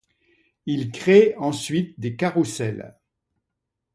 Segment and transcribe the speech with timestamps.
[0.65, 2.95] Il crée ensuite des carrousel.